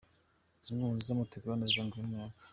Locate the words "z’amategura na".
1.07-1.65